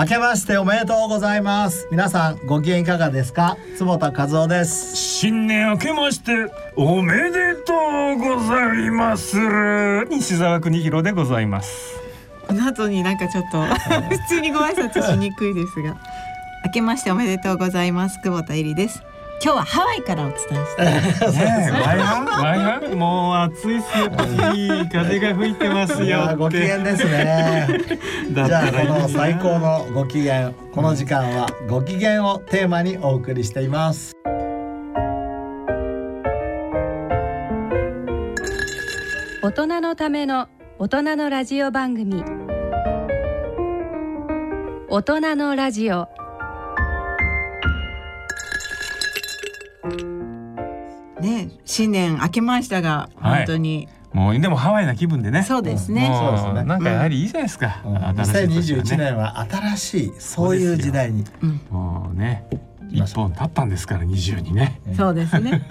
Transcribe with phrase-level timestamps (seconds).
[0.00, 1.86] 明けましておめでとうございます。
[1.90, 3.58] 皆さんご機嫌いかがですか？
[3.76, 4.96] 坪田和夫です。
[4.96, 6.32] 新年明けまして
[6.74, 7.74] おめでと
[8.14, 9.36] うございます。
[10.06, 12.00] 西澤邦弘でございます。
[12.48, 13.60] この後になんかちょっと
[14.08, 15.94] 普通にご挨拶しにくいですが。
[16.64, 18.20] 明けましておめでとうございます。
[18.22, 19.02] 久保田恵里です
[19.42, 20.82] 今日はハワイからお伝えして
[21.32, 24.52] ねえ、ワイハン、ワイハン、 もう暑いっすよ。
[24.54, 26.36] いい風が吹いてますよって。
[26.36, 27.66] ご機嫌ですね。
[28.32, 34.12] だじゃあこの最高のご機嫌この時間はご機嫌をテーマにお送りしています。
[39.42, 40.48] 大人のための
[40.78, 42.22] 大人のラジオ番組。
[44.90, 46.08] 大人のラジオ
[51.20, 55.42] ね新年明けましたがはい本当に、もうでもハワイな気分でね。
[55.44, 56.64] そうですね、もそうですね。
[56.64, 57.80] なんかやはりいいじゃないですか。
[57.84, 57.96] うん。
[57.96, 61.24] 新しい年は2021年は新しいそういう時代に。
[61.42, 62.44] うんもうね、
[62.90, 64.80] 一本経ったんですから二十にね。
[64.96, 65.62] そうですね。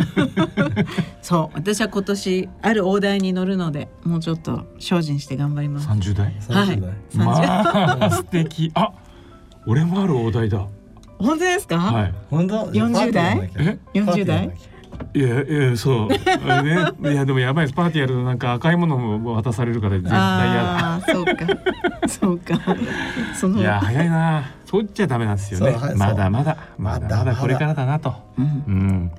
[1.22, 5.88] そう私は今年ある大台に乗るのでもうちょっと精進して頑張ります。
[5.88, 6.26] 三十代？
[6.28, 6.36] はい。
[6.40, 6.94] 30代
[7.26, 8.72] まあ素敵。
[8.74, 8.94] あ、
[9.68, 10.66] 俺もある大台だ。
[11.18, 12.14] 本当ですか、はい。
[12.30, 13.52] 本当？40代？
[13.58, 14.52] え？40代？
[15.14, 16.08] いやいやそう。
[16.08, 16.18] ね、
[17.12, 17.76] いやでもやばいです。
[17.76, 20.96] パーティーやるとなんか赤いものも渡されるから絶対嫌だ。
[20.96, 21.34] あそうか
[22.08, 22.60] そうか
[23.34, 24.52] そのいや早いな。
[24.66, 25.76] そう言っちゃダメなんですよね。
[25.96, 28.14] まだまだまだままだこれからだなと。
[28.38, 29.12] うんうん。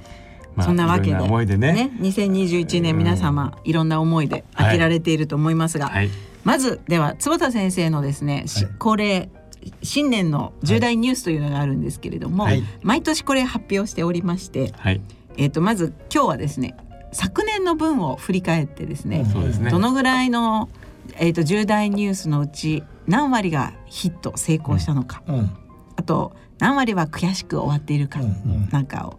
[0.54, 1.72] まあそんなわけで思いでね。
[1.72, 6.10] ね2021年皆様いろんな思いで開けられていると思いますが、はい。
[6.44, 9.28] まずでは坪田先生のですね、しはい恒例
[9.82, 15.00] 新年の重大ニュースというのがあるんですけれども、はい毎年これ発表しておりまして、はい。
[15.40, 16.76] えー、とまず今日はですね
[17.12, 19.78] 昨年の分を振り返ってですね、ねど。
[19.78, 20.68] のぐらいの、
[21.16, 25.50] えー、と重大ニュースのうち何割がヒット成功したのか、うん
[25.96, 29.18] あと何割は悔しく終わっているか、うんうんなんかを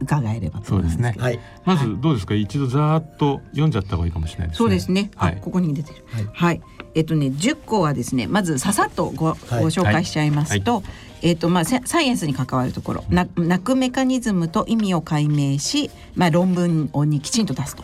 [0.00, 1.70] 伺えればとそうですね思いますけど。
[1.70, 2.34] はいまずどうですか？
[2.34, 4.58] 一度ざーっと読んじゃった方がいいかもしれないですね。
[4.58, 5.10] そうですね。
[5.16, 6.04] はいあ、ここに出てる。
[6.06, 6.62] はいはい。
[6.94, 10.82] えっとね、10個はですね、まずささっとご,、はいご紹介しちゃいますと、
[11.24, 17.82] えっとまあセサイエンスに関わるところ、な泣くメカニズムと意味を解明し、まあ論文をにきちんと出すと。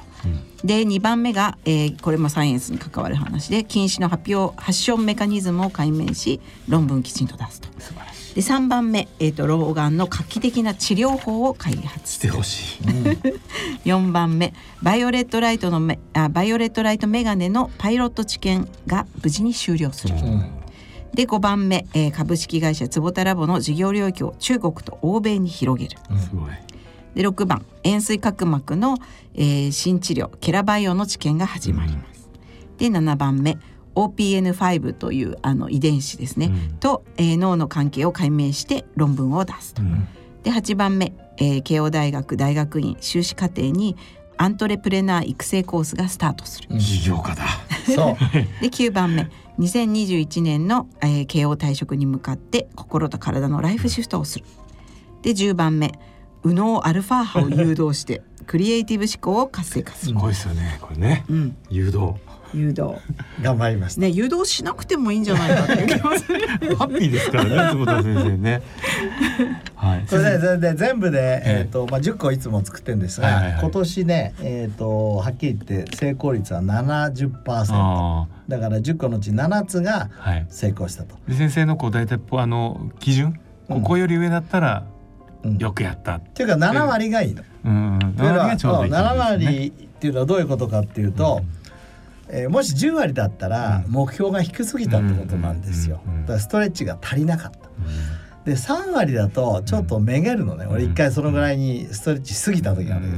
[0.63, 7.69] で2番目が、えーこれもサイエンスに関わる話で近視の発表発症メカニズムを解明し論文きちんと出すと。
[8.35, 12.83] で3番目、えー、と老眼の画期的な治療法を開発してほしい。
[13.89, 14.53] 4番目
[14.83, 20.60] バイオレットライトのメあバイオレットライトメガネのパイロット治験が無事に終了する、うん
[21.15, 25.99] で5番目、えー株式会社坪田ラボの事業領域を中国と欧米に広げる。
[26.19, 26.51] すごい。
[27.15, 28.97] で6番円錐角膜の、
[29.35, 32.31] えー新治療ケラバイオの治験が始まります、
[32.79, 33.59] で7番目
[33.97, 36.77] OPN5 というあの遺伝子ですね、うん。
[36.79, 40.07] と、えー脳の関係を解明して論文を出すと、うん。
[40.45, 43.97] で8番目、えー慶応大学大学院修士課程に
[44.37, 46.79] アントレプレナー育成コースがスタートする。
[46.79, 47.45] 事業家だ。
[47.95, 48.17] そう
[48.63, 49.29] で9番目
[49.59, 54.45] 2021年の、えー慶応退職に向かって心と体のライフシフトをする。
[55.23, 55.93] で10番目
[56.45, 60.13] 右脳アルファ波を誘導してクリエイティブ思考を活性化する。
[60.13, 60.79] すごいですよね。
[60.81, 61.25] これね。
[61.29, 62.15] うん、誘導。
[62.55, 62.97] 誘導
[63.43, 66.41] 頑張りましたね誘導しなくてもいいんじゃないかっていう気もする。
[66.77, 68.63] ハッピーですからね、坪田先生ね。
[69.75, 70.05] はい。
[70.07, 80.09] それでそれで全部で、えええーとまあ、10個いつも作ってるんですが、はいはいはい今年ね、えー、とはっきり言って成功率は70%あだから10個のうち7つが。
[80.49, 81.17] 成功したと。
[81.29, 83.39] で先生のこう大体ぽあの基準、
[83.69, 84.85] ここより上だったら
[85.43, 86.17] うんよくやった。
[86.17, 87.43] っていうか7割がいいの。
[87.65, 88.15] うん。
[88.17, 89.19] というのはがちょうどいい7ね。
[89.19, 91.43] 割っていうのはどういうことかっていうと、
[92.33, 93.93] えーもし10割だったらうん。
[93.93, 96.01] 目標が低すぎたってことなんですよ。
[96.23, 97.59] だからストレッチが足りなかった。
[98.45, 103.07] で3割だとちょっとめげるのね、俺一回そのぐらいにストレッチしすぎた時がある。
[103.07, 103.17] けど、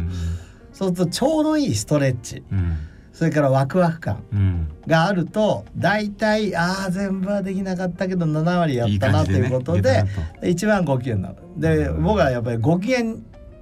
[0.72, 2.42] そうするとちょうどいいストレッチ。
[2.50, 2.76] うん。
[3.12, 4.68] それからワクワク感うん。
[4.86, 10.04] があると大体ああ全部はできなかったけど7割やったなということで
[10.42, 11.36] 一番ご機嫌になる。
[11.58, 13.02] で僕はやっぱりご機嫌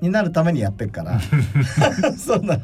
[0.01, 1.21] になるためにやってるから。
[2.17, 2.59] そんな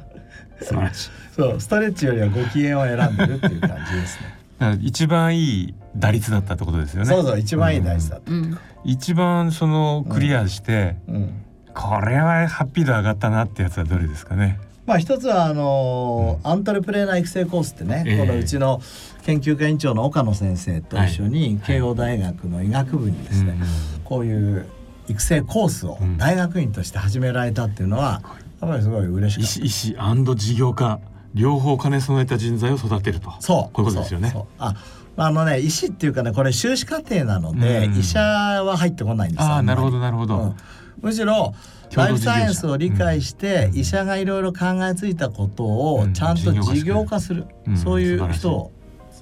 [0.61, 1.11] 素晴らしい。
[1.35, 4.37] そうストレッチよりはご機嫌を選んでるっていう感じですね。
[4.81, 7.06] 一番いい打率だったってことですよね。
[7.06, 11.43] そうそう一番いい大事だった、うん、一番そのクリアして、うん。
[11.75, 14.58] これはハッピー度上がったなってやつはどれですかね。
[14.87, 18.19] まあ一つはあのーアントレプレーナー育成コースってね、ええ。
[18.19, 18.81] このうちの
[19.25, 23.59] 研究科委員長の岡野先生と一緒に慶応大学の医学部にですね、
[24.05, 24.67] こういう
[25.09, 26.17] 育成コースをうん。
[26.17, 28.23] 大学院として始められたっていうのは
[28.61, 29.64] やっぱりすごい嬉しかった。
[29.64, 29.97] 医師医師
[30.37, 31.00] 事業家。
[31.35, 33.31] 両方兼ね備えた人材を育てると。
[33.41, 33.75] そう。
[33.75, 34.35] こういうことですよね。
[34.58, 34.75] あ
[35.19, 37.99] あのね医師っていうかねこれ修士課程なので、うん。
[37.99, 39.47] 医者は入ってこないんですよ。
[39.47, 40.55] ああなるほどなるほど、りうん。
[41.03, 41.55] むしろ
[41.94, 43.79] ライフサイエンスを理解して、うん。
[43.79, 46.11] 医者がいろいろ考えついたことうん。
[46.11, 47.76] をちゃんと事業化する、うん。
[47.76, 48.73] そういう人を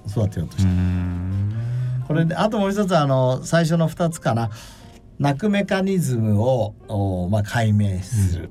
[0.08, 0.72] 育てようとうして
[2.06, 4.50] これであともう一つあの最初の2つかな。
[5.18, 8.50] 泣くメカニズムを、おまあ、解明する、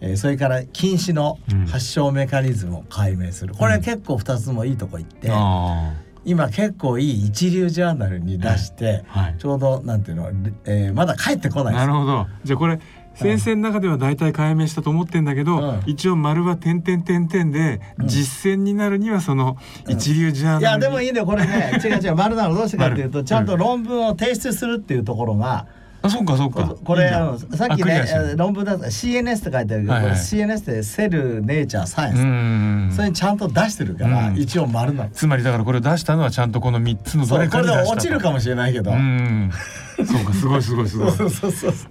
[0.00, 1.66] えーそれから禁止のうん。
[1.66, 5.92] 発症メカニズムを解明する、これ結構2つもいいとこ行って、あ
[6.24, 9.34] 今結構いい一流ジャーナルに出して、あはい。
[9.38, 10.30] ちょうどなんていうの、
[10.64, 12.26] えーまだ帰ってこないなるほど。
[12.44, 12.80] じゃあこれ
[13.14, 15.82] 先生の中では大体解明したと思ってんだけど、うん。
[15.86, 18.06] 一応丸は点々点々で、うん。
[18.06, 19.56] 実践になるにはその
[19.88, 21.80] 一流ジャーナルに、いやでもいいんだよこれね。
[21.82, 22.14] 違う違う。
[22.14, 23.24] 丸なのどうしてかっていうと丸。
[23.24, 25.66] ちゃんと論文を提出するっていうところが、
[26.00, 26.76] あそうかそうか。
[26.84, 28.04] これあのさっきね
[28.36, 30.12] 論文だと CNS って書いてあるけど、はいはい。
[30.12, 32.90] これ CNS ってセルネイチャーサイエンス、うん。
[32.94, 34.36] それにちゃんと出してるから、うん。
[34.36, 35.10] 一応丸なの。
[35.10, 39.50] つまりだからこれを出したのはちゃんとこの三つのどれかに出した落ちるかもしれないけど、うん。
[39.96, 41.10] そうかすごいすごいすごい。
[41.10, 41.90] そうそうそうそう。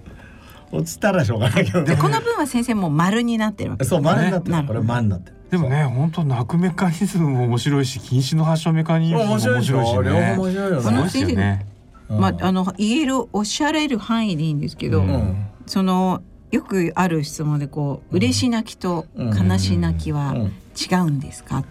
[0.70, 1.94] 落ちたらしょうがないけどね。
[1.94, 5.36] でこの分は先生もう丸になってるわけそう丸になってる、ねこれ丸になってる。
[5.50, 9.78] でもね本当泣くメカニズムも面白いし禁止の発症メカニズムも面白いしね。
[9.78, 11.08] 両方面白いよね。
[11.08, 11.66] すごいよね。
[11.72, 11.77] うん
[12.08, 15.08] まあ、あの言えるおっしゃれる範囲でいいんですけど、うん。
[15.08, 19.48] うんそのよくある質問でこう嬉し泣きとうん。
[19.48, 20.52] 悲し泣きはうん。
[20.80, 21.64] 違うんですか、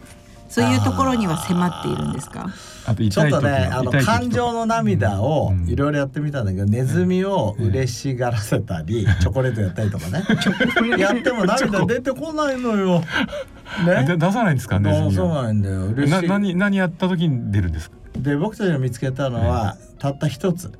[0.50, 2.48] そういうところには迫っているんですか？
[2.86, 5.68] あとちょっとねあの感情の涙をうん。
[5.68, 10.24] いろいろやってみたんだけど、ネズミを嬉しがらせたり、チョコレートやったりとかね。
[11.00, 13.00] やっても涙出てこないのよ。
[13.00, 14.16] ね。
[14.18, 15.88] 出さないんですかね出さないんだよ。
[16.28, 20.72] 何何やった時に出るんですか、で僕たちが見つけたのは、たった一つ。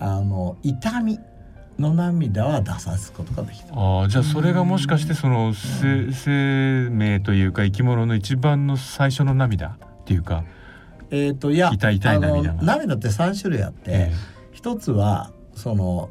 [0.00, 1.18] あの痛み
[1.78, 3.74] の涙は出さすことができた。
[3.74, 9.76] ああじゃあそれがもしかしてそのせ生命というか生き物の一番の最初の涙？
[9.78, 10.44] っていうか、
[11.10, 14.12] えっ、といや痛い痛い涙涙って三種類あって、え
[14.52, 16.10] 一つはその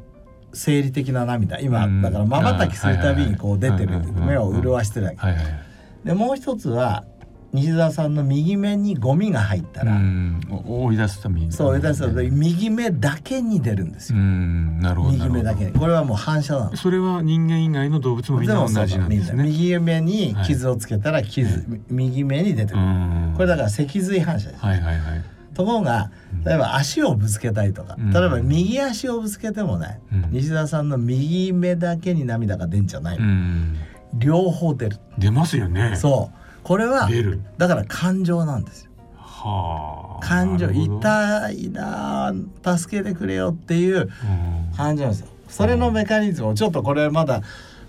[0.52, 1.60] 生理的な涙。
[1.60, 2.02] 今うん。
[2.02, 4.26] だから瞬きするたびにこう出てるはいはいはい。
[4.26, 5.18] 目を潤してるわけ。
[5.18, 5.44] はいはい。
[6.04, 7.04] でもう一つは
[7.52, 9.98] 西澤さんの右目にゴミが入ったら、
[10.66, 11.50] 追い出すために。
[11.50, 15.66] そう追い出すと右目だけに出るんですうよ、んなるほど右目だけ。
[15.66, 16.76] にこれはもう反射なの。
[16.76, 19.44] それは人間以外の動物もみんな同じなんですね。
[19.44, 23.34] 右目に傷をつけたら傷、右目に出てくる、うん。
[23.34, 25.24] これだから脊髄反射です、はいはいはい。
[25.54, 26.10] ところが
[26.44, 28.12] 例えば足をぶつけたりとか、うん。
[28.12, 30.28] 例えば右足をぶつけてもね、うん。
[30.32, 33.18] 西澤さんの右目だけに涙が出んじゃない。
[33.18, 33.76] の、うん。
[34.12, 34.98] 両方出る。
[35.16, 35.96] 出ますよね。
[35.96, 37.40] そうこれは出る。
[37.56, 38.90] だから感情なんですよ。
[39.16, 40.26] はあ。
[40.26, 44.76] 感情痛いなあ助けてくれよっていううん。
[44.76, 45.28] 感情なんですよ。
[45.48, 47.40] それのメカニズムをちょっとこれまだ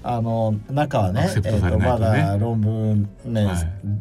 [0.02, 3.58] あの中はねアクセプトえーとまだ論文ね、はい。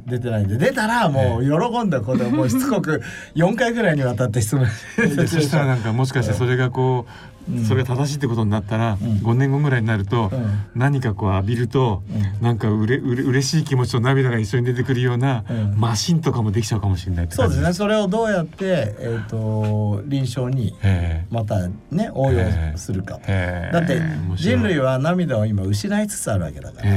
[0.07, 3.03] 出てないんで出たらもう喜んでこれもうしつこく
[3.35, 4.65] 4回ぐらいにわたって質問
[5.17, 7.28] でそしたらなんかもしかしてそれがこう、うん
[7.67, 8.97] それが正しいってことになったら、ん。
[8.97, 10.67] 5年後ぐらいになると、うん。
[10.75, 12.43] 何かこう浴びると、うん。
[12.43, 15.75] なんかうれうれ嬉しい気持ちと涙が一緒に出てくるような、うん。
[15.79, 17.73] マシンとかもできちゃうかもしれないそうですね。
[17.73, 22.45] それをどうやって、えー、と臨床にへまたね応用
[22.77, 23.19] するか。
[23.19, 24.01] だって
[24.37, 26.91] 人類は涙を今失いつつあるわけだから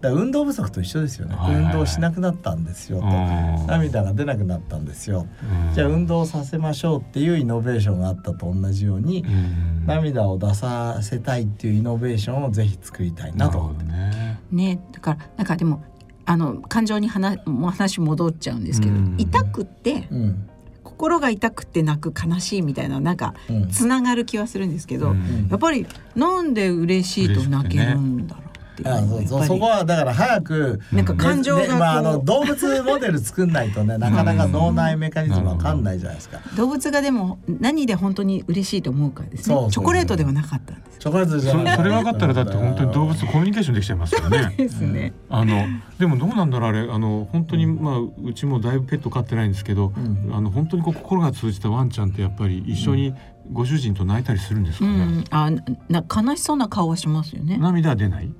[0.00, 1.34] だ運動不足と一緒ですよね。
[1.34, 1.54] はい。
[1.54, 3.06] はいはい運動しなくなったんですよと。
[3.06, 3.66] うん。
[3.66, 5.26] 涙が出なくなったんですよ。
[5.70, 9.86] えじゃあ運動させましょうっていうイノベーションがあったと同じようにうん。
[9.86, 13.84] 涙を出させたいっていうイノベーションをぜひ作りたいなと思って。
[13.84, 14.40] ね。
[14.52, 15.82] ねだからなんかでも
[16.26, 19.16] あの感情に話話戻っちゃうんですけど、うん。
[19.18, 20.48] 痛くってうん。
[20.84, 23.68] 心が痛くて泣く悲しいみたいななんかうん。
[23.68, 25.48] つながる気はするんですけど、うん。
[25.50, 28.47] やっぱりなんで嬉しいと泣けるんだろう
[28.82, 36.40] っていうあそうそこはだから早くなんか感情がまあ、あの動物モデル作んないとねなかなか脳内メカニズムわかんないじゃないですか。
[36.56, 39.54] 動物がでも何で本当に嬉しいと思うかですね。
[39.54, 39.70] そうそう。
[39.70, 40.98] チョコレートではなかったんです。
[40.98, 41.76] チョコレートじゃない。
[41.76, 44.54] そそれ分かったらだって本当に動物とコミュニケーションできちゃいますよね。
[44.56, 45.64] ですね、あの
[45.98, 46.80] でもどうなんだろうあれ。
[46.90, 50.30] あの本当にまあうちもだいぶペット飼ってないんですけど、うん。
[50.34, 53.14] あの本当にこう心が通じたワンちゃんってやっぱり一緒に
[53.52, 54.90] ご主人と泣いたりするんですかね。
[54.90, 55.50] うん、あ
[55.88, 57.58] な悲しそうな顔はしますよね。
[57.58, 58.30] 涙は出ない。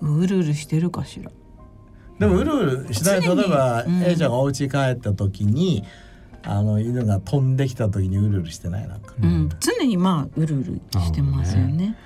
[0.00, 1.30] うるうるしてるかしら。
[2.18, 4.02] でもうるうるしない例えば、うん。
[4.02, 5.84] A ちゃんがお家帰った時に
[6.42, 9.14] あの犬が飛んできた時にうるうるしてないなんか。
[9.20, 11.96] うん、常にまあうるうるしてますよね。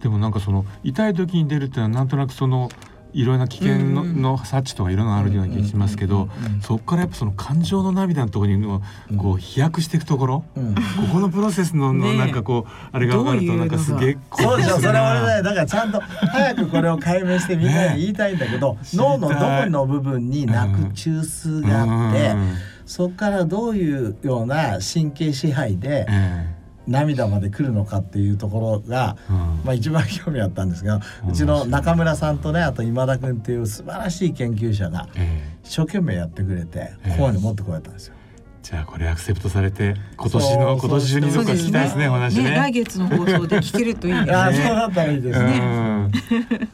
[0.00, 2.70] でもなんかその痛い時に出るっていうのはなんとなくその
[3.12, 6.28] いろんな危険の,、うんの察知とかいろんなのあるような気がしますけど、
[6.62, 8.80] そこからやっぱその感情の涙のところに
[9.16, 10.74] こう飛躍していくところ、うん。
[10.74, 10.80] こ
[11.12, 14.80] このプロセスののなんかこうあれが分かるとなんかすげえそうでしょ。
[14.80, 22.34] それは俺ねねだからちゃんと早くこれを解明してみんなに言いたいんだけど、脳のどこの部分に泣く中枢があって、
[22.86, 26.59] そこからどういうような神経支配でえ
[26.90, 38.14] 涙まで来るのかっていうところが、えうんまあ、一番興味あったんですがうちの中村さんとねあと今田君っていう素晴らしい研究者がええ一生懸命やってくれてええここまで持ってこられたんですよ。
[38.62, 42.50] じゃあこれアクセプトされて今年の今年中にどっか聞きたいですねお話ね。
[42.50, 44.56] 来月の放送で聞けるといいですああね。
[44.56, 45.58] そうだったらいいですね。
[45.60, 46.12] うん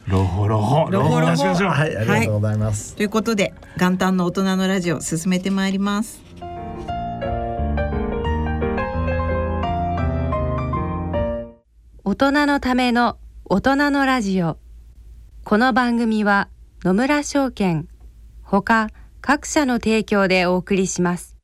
[0.07, 1.69] ロホロホロホロホしましょう。
[1.69, 2.95] はいありがとうございます。
[2.95, 6.26] ということで元旦の大人のラジオ進めてまいります。
[12.09, 14.57] 大人のための大人のラジオ。
[15.43, 16.47] この番組は
[16.85, 17.89] 野村証券
[18.43, 18.87] ほか
[19.19, 21.35] 各社の提供でお送りします。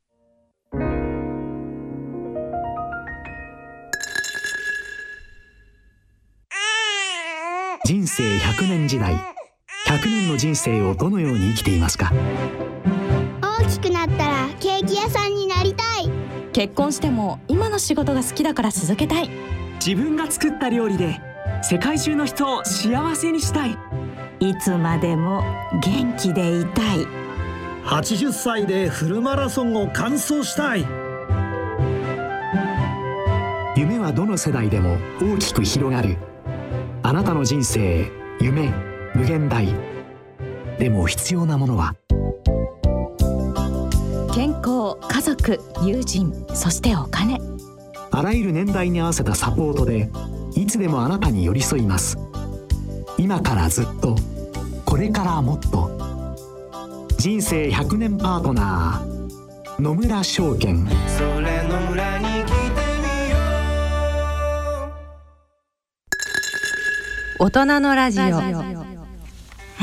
[7.84, 12.14] 人生100年時代100年の人生をどのように生きていますか？
[13.42, 16.10] 大きくなったらケーキ屋さんになりたい。
[16.54, 19.30] 結婚しても今の仕事が好きだから続けたい
[19.76, 21.22] 自分が作った料理で
[21.62, 23.78] 世界中の人を幸せにしたい。
[24.40, 25.44] いつまでも
[25.82, 27.08] 元気でいたい。
[27.86, 30.86] 80歳でフルマラソンを完走したい。
[33.76, 36.18] 夢はどの世代でも大きく広がる。
[37.02, 38.72] あなたの人生夢
[39.16, 39.68] 無限大。
[40.78, 41.96] でも必要なものは。
[44.34, 47.40] 健康家族友人そしてお金
[48.16, 50.08] あらゆる年代に合わせたサポートで
[50.56, 52.16] いつでもあなたに寄り添います。
[53.18, 54.16] 今からずっと
[54.86, 55.90] これからもっと。
[57.18, 60.88] 人生100年パートナー野村証券。
[67.40, 68.93] 大人のラジオ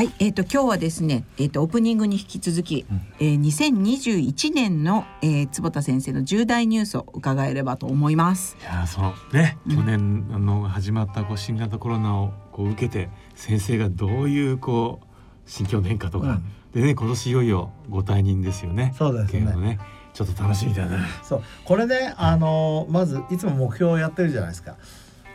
[0.00, 2.86] はい、えっ、と今日はですね、えっ、とオープニングに引き続き、
[3.18, 8.56] えー、2021年の、えー、坪田先生の重大ニュースを伺えればと思います。
[8.62, 15.06] いやそのね去年あの始まったこう新型コロナをこう受けて先生がどういうこう
[15.50, 16.40] 心境の変化とか、
[16.72, 18.94] でね今年いよいよご退任ですよね。
[18.96, 19.78] そうですね
[20.14, 21.06] ちょっと楽しみだな。
[21.22, 24.76] そうこれねあのまずいつも目標をやってるじゃないですか。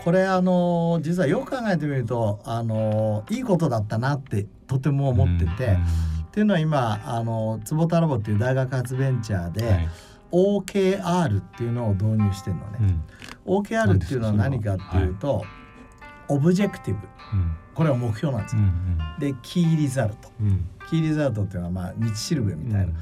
[0.06, 5.78] これあの実はよく考えてみるとあのいいことだったなってとても思ってて、
[6.28, 9.90] っていうのは今あの坪田ラボっていう大学発ベンチャーで、はい。
[10.32, 12.78] OKR っていうのを導入してるのね。
[13.48, 13.58] うん。
[13.58, 15.44] OKR っていうのは何かっていうと、
[16.28, 17.08] objective。
[17.34, 18.66] うんこれは目標なんですうよ。
[18.66, 20.30] んで key result。
[20.40, 20.48] うん。
[20.48, 22.86] うん key result っていうのはまあ道しるべみたいな。
[22.86, 22.94] うん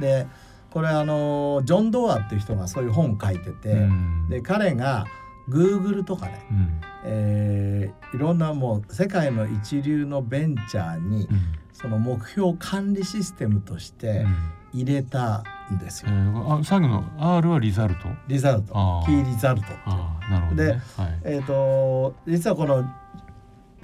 [0.00, 0.26] で
[0.70, 4.28] これあのジョン・ドアっていう人がそういう本を書いてて、うん。
[4.28, 5.06] で彼が
[5.48, 14.24] Google とかね、うんえーいろんなもう世界の一流のベンチャーにうんその目標管理システムとして
[14.72, 16.10] 入れたんですよ。
[16.12, 18.08] えー、あ最後の R はリザルト？
[18.28, 18.72] リザルト
[19.04, 19.66] キーリザルト。
[19.84, 20.68] ああなるほど、ね。
[20.68, 21.20] ではい。
[21.24, 22.84] えっ、と実はこの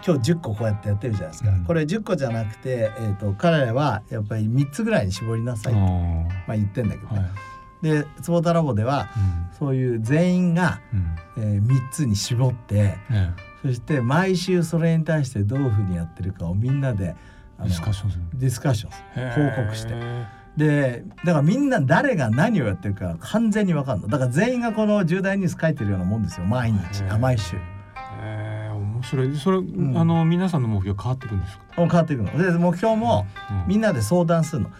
[0.06, 1.50] 今日10個こうやってやってるじゃないですか。
[1.50, 7.18] うんこれ10個じゃなくて、えー、と彼らはやっぱり3つぐらいに絞りなさいと、あまあ、言ってんだけどね。
[7.18, 7.30] ーはい。
[7.82, 9.08] で坪田ラボでは
[9.58, 11.16] そういう全員が、うん。
[11.42, 12.96] えー、3つに絞って
[13.62, 17.14] そして毎週それに対してどういうふうにやってるかをみんなで
[17.60, 18.24] ディスカッションする。
[18.34, 19.94] ディスカッション報告して。
[20.56, 27.02] でだからみんな誰が何をやってるか完全に分かるのだから全員がこの重大ニュース書いてるようなもんですよ毎日。
[27.18, 27.56] 毎週。
[28.22, 29.36] ええ面白い。
[29.36, 29.96] それ、ん。
[29.96, 31.64] あの皆さんの目標変わっていくんですか？
[31.76, 32.36] 変わっていくの。
[32.36, 33.64] で目標もうん。
[33.68, 34.70] みんなで相談するの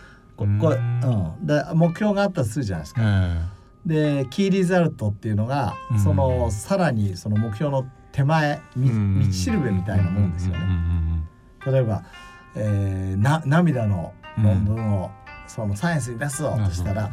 [0.40, 1.35] ここれ、うん。
[1.38, 3.02] うん、で目標があったとするじゃないですか。
[3.04, 5.99] えでキーリザルトっていうのがうん。
[6.00, 10.61] そのさらにその目標の手前えみ道しるべみたいなもんですよね。
[11.66, 12.02] 例えば、
[12.54, 15.11] えーな涙の論文を、
[15.47, 17.11] そのサイエンスに出すぞとしたら、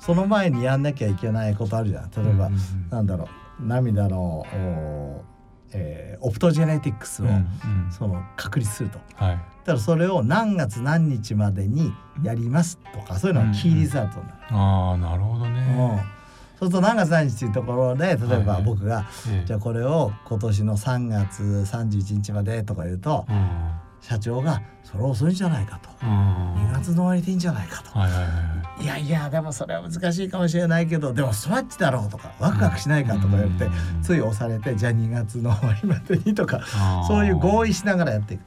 [0.00, 2.10] その前にやんなきゃいけないことあるじゃん。
[2.10, 2.50] 例えば、
[2.90, 3.28] なんだろ
[3.60, 3.66] う。
[3.66, 5.24] 涙のお、
[5.72, 7.26] えーオプトジェネティクスを、
[7.90, 8.98] その確立すると。
[9.14, 9.34] はい。
[9.34, 11.92] だからそれを何月何日までに
[12.22, 14.38] やりますとかそういうのがキーリザルトになる。
[14.50, 16.04] ああなるほどうんね。
[16.58, 26.08] そうすると何月何日っていうところで例えばはいはい僕が、ええじゃあこれを今年の3月31日までとか言うと、うん社長が「それ遅いんじゃないか」とうん
[26.70, 28.28] 「2月の終わりでいいんじゃないか」とはいはいは
[28.78, 28.82] い。
[28.84, 33.72] 「いやいやでもそれは難しいかもしれないけどでもスワッチだろう」とか「ワクワクしないか」とか言って、うん
[34.02, 36.60] つい押されて「じゃあ2月の終わりまでに」とか
[37.06, 38.40] そういう合意しながらやっていく。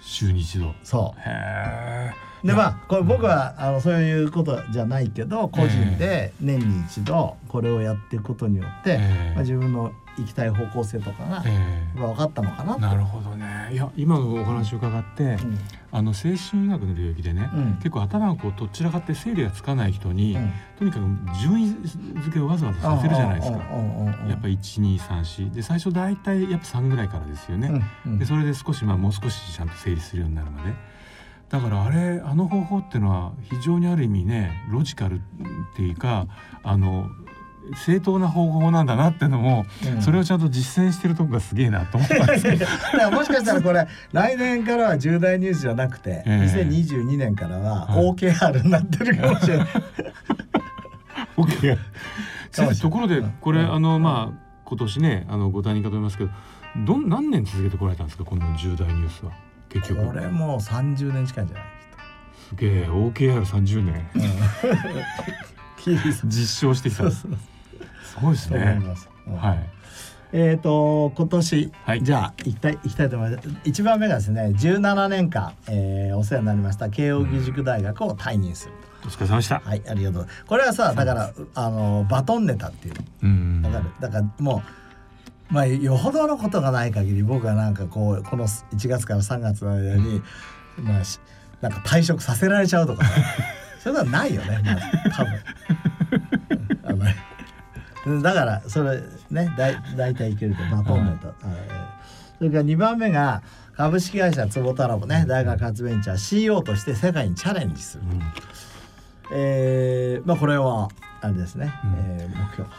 [0.00, 0.74] 週に一度。
[0.82, 1.14] そ。
[1.16, 11.98] うでまあこれ僕はあのそういうことじゃないけど個人で年に一度これをやっていくことによって、ええまあ、自分の行きたい方向性とかが、ええ。
[11.98, 12.80] 分かったのかなと。
[12.80, 13.70] なるほどね。
[13.72, 15.58] いや今のお話を伺って、うん。
[15.92, 17.74] あの精神医学の領域でね、うん。
[17.76, 20.52] 結構頭がこうどちらかって整理がつかない人に、うん。
[20.78, 23.58] とにかく順位付けをわざわざさせるじゃないですか。
[23.58, 27.84] やっぱ1234で最初大体やっぱ3ぐらいからですよね。
[28.06, 30.72] でそれで少しまあもう少しちゃんと整理するようになるまで。
[31.54, 35.20] だからあれあの方法っていうのは非常にある意味ねロジカルっ
[35.76, 36.26] ていうか
[36.64, 37.08] あの
[37.86, 40.02] 正当な方法なんだなっていうのも、うん。
[40.02, 42.56] それをちゃんと実践してるとこがすげえなと思ったんですよ。
[42.58, 46.64] だからもしかしたらこれ来年からは重大ニュースじゃなくて、ええ。
[46.66, 48.04] 2022年からははい。
[48.04, 49.66] OKR になってるかもしれない。
[51.36, 51.60] OK かもし
[52.60, 52.76] れない。
[52.76, 53.30] ところでうん。
[53.40, 53.74] これ、うん。
[53.74, 56.30] あのまあ今年ねあのご退任かと思いますけど
[56.84, 59.32] どん何年続けてこられたんですかこの重大ニュースは
[59.68, 60.06] 結局。
[60.06, 61.66] これもう30年近いんじゃない？
[62.48, 65.24] すげえ OKR30 年きっと。
[65.84, 66.30] キーさん。
[66.30, 67.32] 実証してきたそうそう
[68.14, 68.80] すごいですね
[69.38, 69.70] はい
[70.36, 73.48] えっ、と今年、はいじゃあ行きたい行きたいと思います。
[73.64, 78.72] 一番目がですね、17年間、えーお世話になりました慶應義塾大学を退任する。
[79.04, 80.28] お疲れ様でしたはい、ありがとう。
[80.48, 82.94] これはさ、だからあのバトンネタっていう。
[83.22, 83.84] うんわかる？
[84.00, 84.62] だからも
[85.50, 85.54] う。
[85.54, 90.20] まあよほどのことがない限り僕はなんかこうこの1月から3月の間に、
[90.78, 91.20] まあし
[91.60, 93.10] なんか退職させられちゃうとかね
[93.78, 95.32] そういうのはないよねまず多分
[98.22, 101.36] だからそれねだい大体いけるとバトンネタ、はい。
[102.38, 103.42] それから2番目が
[103.76, 108.04] 株式会社坪田ラボね大学発ベンチャー CEO として世界にチャレンジする、
[109.32, 110.88] えーまあこれは
[111.20, 111.94] あれですね、うん。
[112.20, 112.70] えー目標。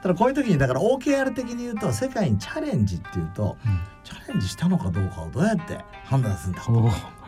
[0.00, 3.80] ただこういう時にだから OKR 的に言うと世界にチャレンジっていうと、うん。
[4.04, 6.62] チャレンジしたのかどうかをどうやって判断するんだ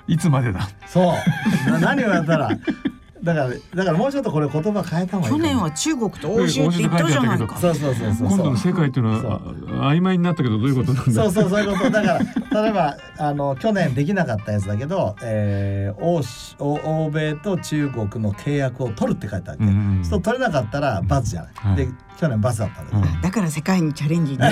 [0.06, 0.68] いつまでだ。
[0.86, 1.14] そ
[1.68, 1.70] う。
[1.70, 2.50] な 何をやったら
[3.22, 7.56] だからだからもうちょっとこれ言葉変えた方がいい去年は中国と欧州って言ったじゃないか。
[7.58, 8.28] そうそうそうそう。
[8.28, 9.40] 今度の世界っていうのは
[9.84, 11.90] あ曖昧になったけどどういうことなんだそうそうそういうこと。
[11.90, 12.18] だか
[12.52, 16.74] ら例えばあの去年できなかったやつだけど、えー、欧州欧
[17.04, 20.04] 欧米と中国の契約を取るって書いてあるわけ、うんうん。
[20.04, 21.76] そう取れなかったら罰じゃない、はい。
[21.76, 23.20] で去年罰だったんだけど、うん。
[23.20, 24.50] だから世界にチャレンジね。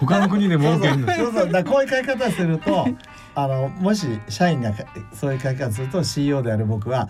[0.00, 1.32] 他の国でもそうそう。
[1.32, 2.86] そうだからこういう書き方すると
[3.34, 4.72] あのもし社員が
[5.12, 7.08] そういう書き方すると CEO である僕は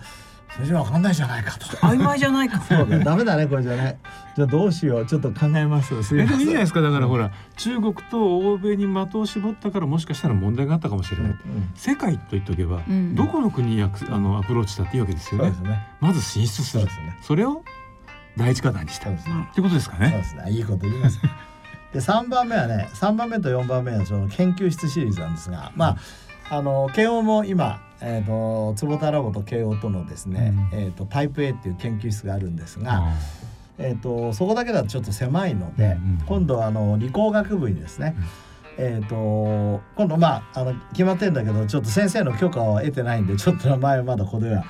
[0.55, 1.65] それじゃ分かんないじゃないかと。
[1.77, 2.59] 曖昧じゃないか。
[2.61, 3.97] そうだダメだねこれじゃない。
[4.35, 6.03] じゃあどうしようちょっと考えます。
[6.03, 11.39] すいいいじゃないですかだからほら中国と欧米に的を絞ったからもしかしたら問題があったかもしれない、うん
[11.75, 13.89] 世界と言っとけば、うんどこの国にあ
[14.19, 15.87] のアプローチしたっていいわけですよねね。
[15.99, 17.17] まず進出するそうですね。
[17.21, 17.63] それを
[18.37, 19.49] 第一課題にしたっそうですね。
[19.55, 20.51] てことですかねそうですね。
[20.51, 21.19] いいこと言います。
[21.93, 25.97] で3番目はね3番目と4番目はその研究室シリーズなんですがまあ
[26.49, 30.79] あの慶応も今、えー、と坪田ラボと慶応とのですね、うん。
[30.79, 33.13] えー、とタイプ A っていう研究室があるんですが、あ
[33.77, 38.15] えー、とそこだけだとちょっと狭いので、うんうん今度はあの理工学部にですね、
[38.77, 44.63] えー、と今度まああの決まってるんだけどちょっと先生の許可を得てないんでちょっと名前はまだここでは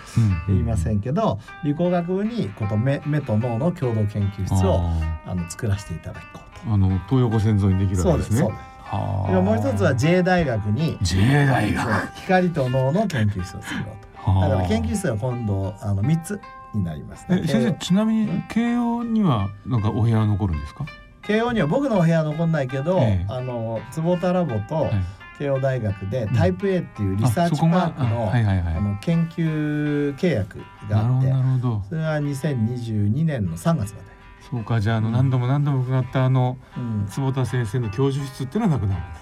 [0.48, 5.36] うん言いませんけど、理工学部にこと目目と脳の共同研究室をああ。
[5.36, 8.04] の作らせていただこうーあの東横線沿いにできと。
[8.04, 8.40] るわけですね。
[8.40, 8.60] そうです。
[8.60, 12.08] はあでもう一つは J 大学に J 大学。
[12.16, 13.84] 光と脳の研究室を作ろう
[14.24, 14.32] と。
[14.32, 14.50] はあ。
[14.50, 16.40] だから研究室は今度あの三つ
[16.74, 17.42] になりますね。
[17.44, 20.86] え先生ちなみに慶応にはなんかお部屋は残るんですか、
[21.22, 23.26] 慶応には僕のお部屋は残んないけど、ええ。
[23.30, 24.92] あの坪田ラボとはい
[25.40, 26.30] 慶応大学でん。
[26.34, 34.13] タイプ A っていうリサーチパークの,、あの研究契約があってなるほどそれは2022年の3月まで。
[34.54, 39.20] そうかじゃああの何度も何度も伺ったあのうん、坪田先生の教授室っていうのはなくなるんで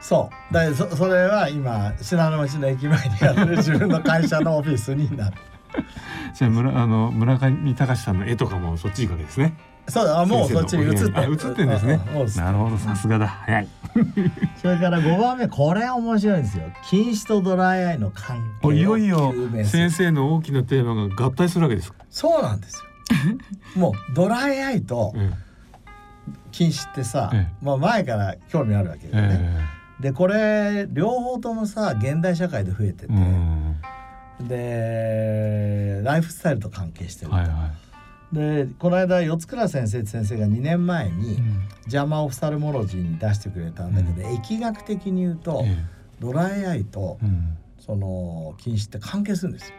[0.00, 0.08] す。
[0.08, 0.54] そう。
[0.54, 5.36] だそそれは今信濃町の駅前にある 自分の会社のオフィスになる。
[6.32, 9.52] じゃあ村あの村上隆さんの絵とかもそっち行くわけですね。
[9.86, 11.14] そうだあもうそっちに移って。
[11.14, 12.00] あ映ってんですね。
[12.36, 13.26] なるほどさすがだ。
[13.26, 13.68] 早い。
[14.56, 16.64] それから5番目これ面白いんですよ。
[16.88, 22.89] 禁止とドライアイの関係いよいよ先生の大きなテーマが合体するわけですか、そうなんですよ
[23.74, 25.30] もうドライアイとえ
[26.52, 29.40] 禁止ってさ、えまあ前から興味あるわけえよね、
[30.00, 33.12] えでこれ両方ともさ現代社会で増えてて、
[34.48, 37.70] でライフスタイルと関係してると、はいは
[38.32, 45.84] でこの間四倉先生って先生が2年前にい、うん「ジャマ・オフサルモロジー」に出してくれたんだけど、疫学的に言うと、え
[46.20, 47.56] ドライアイとえうん。
[47.80, 49.74] その禁止って関係するんですよ。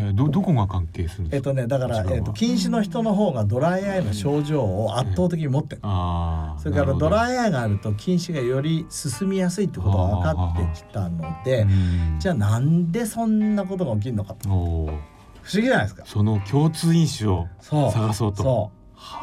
[0.00, 11.66] えーどどこが関係するんですか、えっとねだから、えっと、禁止の人の方がドライアイの症状を圧倒的に持ってる、ああそれからドイライアイがあると禁止がより進みやすいってことが分かってきたので
[12.18, 14.48] じゃあなんでそんなことが起きるのかと。
[14.48, 14.52] 不
[15.50, 16.04] 思議じゃないですか？
[16.04, 18.42] その共通因子を探そうと。
[18.42, 18.70] そ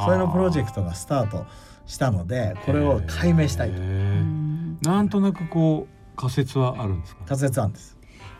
[0.01, 0.03] う。
[0.05, 1.45] それのプロジェクトがスタート
[1.85, 3.79] したのでこれを解明したいと。
[3.79, 7.25] なんとなくこう仮説はあるんですか？
[7.27, 7.94] 仮説なんです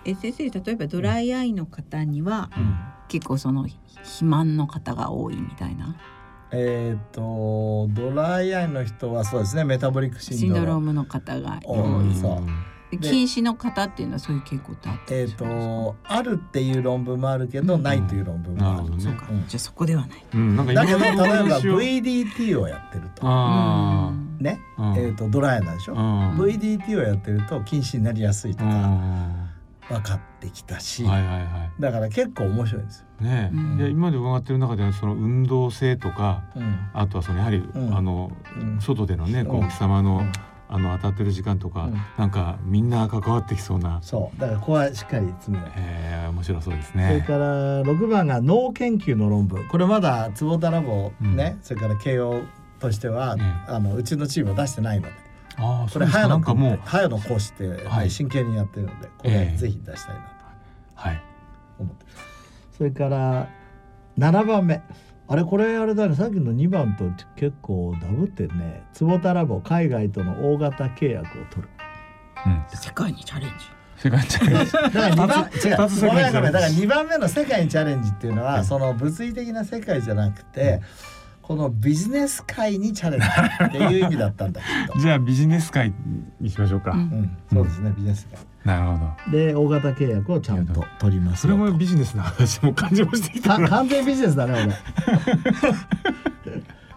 [0.06, 2.50] え先生例えばドライアイの方には、
[3.08, 5.96] 結構その肥満の方が多いみたいな。
[6.52, 10.80] えっ、とドライアイの人はそうですねメタボリックシンドロー。
[10.80, 12.16] ムの方が多い。
[12.16, 12.98] そう。
[13.00, 21.24] 禁止の方っていうのはそういう傾向ってあってえっ、とあるっていう論文もあるけど、ないという論文もある、そうか、じゃあそこではない、うん、なんかだけど例えば
[21.60, 22.68] VDT を。
[22.68, 23.22] やってると。
[23.26, 24.98] あね、うん。
[24.98, 26.00] えっ、とドライアイなんでしょ、うん。
[26.38, 29.45] VDT をやってると禁止になりやすいとあか
[29.90, 36.90] 分かってきたし、はいはいはだから結構面白いんですねえ、で今まで伺ってる中ではその運動性とか、うん。
[36.94, 37.96] あとはそのやはり、ん。
[37.96, 38.82] あの、うん。
[38.82, 40.24] 外でのねこううんお日様の、
[40.68, 41.98] あの当たってる時間とか、うん。
[42.18, 44.00] なんかみんな関わってきそうな。
[44.02, 47.22] そうだからここはしっかり詰めえー、面白そうですそれね。
[47.22, 49.66] から6番が脳研究の論文。
[49.68, 52.42] これまだ坪田ラボね、それから慶応
[52.80, 55.14] としては、あのうちのチームは出してないので
[55.58, 58.10] ああこれ早野君なんかもうって早野講師って、ねはい。
[58.10, 59.58] 真剣にやってるのでこれええ。
[59.58, 60.30] ぜひ出したいなと
[60.96, 61.24] はい
[61.80, 62.12] 思ってる、
[62.78, 63.50] それから
[64.18, 64.82] 7番目。
[65.28, 66.16] あれこれあれだね。
[66.16, 68.84] さっきの2番と結構ダブってるね。
[68.94, 71.70] 坪田ラボ海外との大型契約を取る。
[72.70, 73.66] 世界にチャレンジ。
[73.98, 74.72] 世界チャレンジ。
[74.78, 76.08] だから2番違二つう。
[76.08, 76.86] ごめんごめんだから世界チャレンジ。
[76.86, 80.82] 2番目の世界にチャレンジっていうのは、その物理的な世界じゃなくて、
[81.48, 83.28] このビジネス界にチャレンジ
[83.66, 85.94] っていう意味だったんだけど じゃあビジネス界
[86.42, 86.92] にしましょうか。
[86.92, 88.40] うん、そうですねビジネス界。
[88.64, 89.32] なるほど。
[89.32, 94.74] で大型契約をちゃんと取りますそれもビジネスの話も感じもした完全ビジネスだね俺。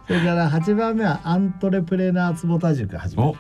[0.09, 3.37] それから8番目はアントレプレナー坪田塾始めお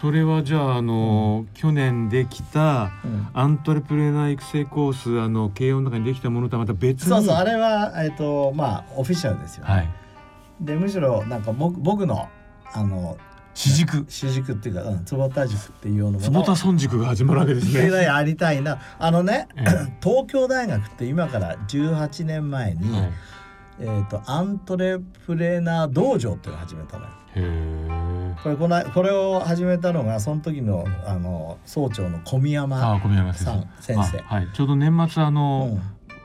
[0.00, 3.28] それはじゃああの、去年できたうん。
[3.32, 7.08] アントレプレナー育成コースあの慶応の中にできたものとはまた別に。
[7.08, 9.88] そうそうあれはえっ、とまあオフィシャルですよ、はい。
[10.60, 12.28] でむしろなんか僕僕の
[12.72, 13.16] あの
[13.54, 14.04] 主軸。
[14.08, 17.88] 主軸っていうか、うん、坪田塾っていうような坪田村塾が始まるわけですね。
[18.02, 18.80] やりたいな。
[18.98, 19.62] あのね、え
[20.02, 23.12] 東京大学って今から18年前に、はい。
[23.80, 27.10] えー、とアントレプレーナー道場っていうのを始めたのよ。
[27.10, 28.03] へえ。
[28.42, 33.96] これこのこれを始めたのがその時のあの総長の小宮あ山さん生。
[33.96, 34.18] 先生。
[34.20, 34.48] あはい。
[34.52, 35.78] ちょうど年末あの、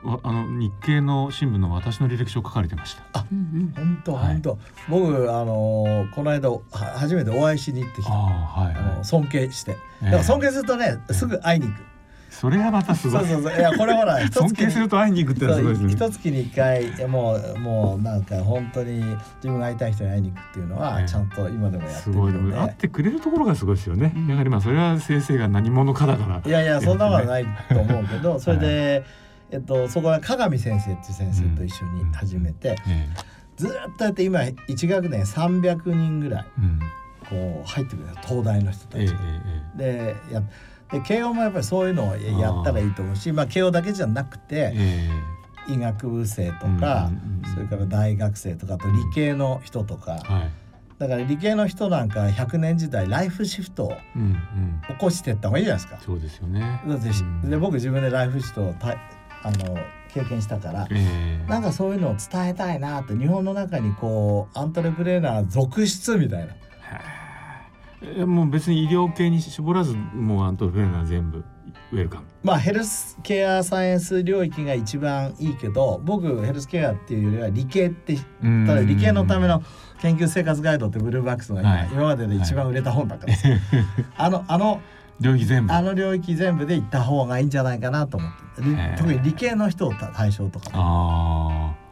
[0.04, 3.20] わあの日経の新聞の私の履歴書書かれてました。
[3.20, 8.14] 本当はい本当、僕あのこの間は初めてお会いしに行ってきた。
[8.14, 9.72] あはいあの尊敬して。
[9.72, 11.89] ええだから尊敬するとね、すぐ会いに行く。
[12.40, 13.26] それがまたすごい。
[13.28, 15.92] そうそうそういやこれほら 一尊敬すると会いに行くってすごいですね。
[15.92, 24.14] 一月に一回もうもうなんか本当に自分が会いたい人に会いに行くっていうのはええちゃんと今でもやってすごいるので、会ってくれるところがすごいですよね。
[24.30, 26.42] やはりまあそれは先生が何者かだから。
[26.46, 29.04] いやいやそんなことはないと思うけどそれで、
[29.52, 33.10] えっとそこは鏡先生っていう先生と一緒に始めて、え
[33.58, 36.80] ずーっとやって今1学年300人ぐらいえうん。
[37.30, 39.20] こう入ってくる東大の人たええちが。
[39.76, 40.42] でや
[40.92, 45.10] で慶応もやっぱりそういうのをややったらいいと思うしまあ慶応だけじゃなくて、え
[45.68, 47.12] 医学部生とか、
[47.54, 50.52] それから大学生とかあと理系の人とか、はい。
[50.98, 54.36] だから理系の人なんか100年時代ライフシフトをうんうん。
[54.90, 56.02] 起こしていった方がいいじゃないですか。
[56.04, 56.82] そうですよね。
[56.88, 58.98] だってしで僕自分でライフシフトをた
[59.44, 59.78] あの
[60.14, 66.54] 経験したから、ええなんかそういうのを伝えたいなって日本の中にこうアントレプレーナー続出みたいな。
[68.02, 71.44] えもう別に医療系に絞らずもうアントレプレーナー全部
[71.92, 72.26] ウェルカム。
[72.44, 79.62] まあヘルスケアサイエンス領域が一番いいけど僕ヘルスケアっていうよりは理系ってうんただ理系のための
[80.02, 83.50] 研究生活ガイドってブルーバックスの今,、はい今までで一番売れた本だから さ、
[84.18, 84.82] あのあの
[85.20, 85.74] 領域全部。
[85.74, 88.62] あの領域全部で行った方がいいんじゃないかなと思って
[88.98, 91.90] 特に理系の人を対象とかああ。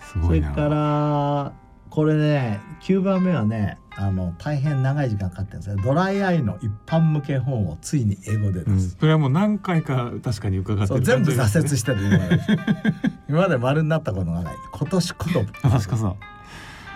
[0.00, 0.48] すそごいな。
[0.48, 1.52] れから
[1.90, 11.04] これね9番目はねあの大変長い時間かかってるんですよドライアイの一般向け本をついに英語でうん、それはもう何回か確かに伺ってる。
[11.04, 12.40] そう全部挫折してる今まで
[13.28, 14.54] 今まで丸になったことがない。
[14.72, 15.44] 今年こそ。
[15.68, 16.14] 確かさ。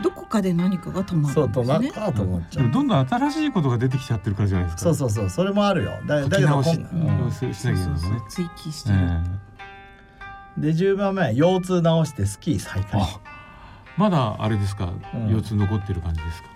[0.02, 1.66] どこかで何かが止まるそうんですね。
[1.66, 2.62] となっかなと思っちゃう。
[2.62, 4.82] でもどんどん新しいことが出てきちゃってるからじゃないですか。
[4.82, 5.30] そうそうそう。
[5.30, 5.92] それもあるよ。
[6.06, 6.86] だだけど書き直し。
[6.92, 7.32] 今うん。
[7.32, 8.22] ししなきゃいけないですね。
[8.28, 9.00] 追記してえる、
[10.58, 13.02] えで10番目は腰痛治してスキー再開。
[13.96, 15.30] まだあれですか、うん。
[15.30, 16.51] 腰痛残ってる感じですか。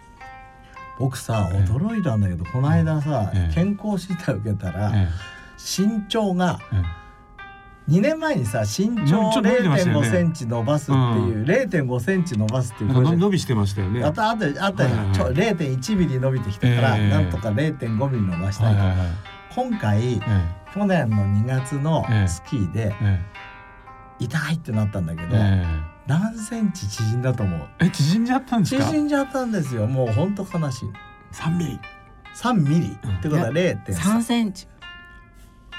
[0.99, 3.55] 僕さええ驚いたんだけどこの間さええ。
[3.55, 5.09] 健康診断受けたらえ
[5.59, 7.07] 身長がええ。
[7.89, 10.09] 2年前にさ身長ちょっと伸びてましたよね。
[10.09, 14.03] 0.5センチ伸ばすっていう、0.5センチ伸ばすってえいう伸びしてましたよね。
[14.03, 15.15] あとあとあとはいはいはい。
[15.15, 17.09] ちょ0.1ミリ伸びてきたから、ええ。
[17.11, 18.83] なんとか0.5ミリ伸ばしたいと。
[19.55, 20.21] 今回、え
[20.75, 22.29] 去年の2月のええ。
[22.29, 23.21] スキーでええ。
[24.19, 25.65] 痛いってなったんだけど、え
[26.07, 27.61] 何センチ縮んだと思う？
[27.81, 28.85] え縮んじゃったんですか？
[28.85, 29.87] 縮んじゃったんですよ。
[29.87, 30.89] もう本当悲しい。
[31.33, 31.81] 3ミリ。
[32.35, 34.67] 3ミリ、ってことは0.3 3センチ。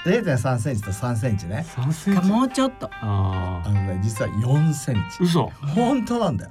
[0.04, 1.64] 0.3センチと3センチね。
[1.68, 2.88] 3センかチもうちょっと。
[2.92, 5.22] ああのね実は4センチ。
[5.22, 5.50] 嘘。
[5.74, 6.50] 本当なんだよ。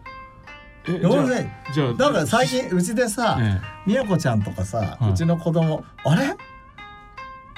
[0.87, 1.73] え4センチ。
[1.73, 6.35] じゃあだから最近うちでさ、えみやこちゃんとかさ、はいうちの子供あれ？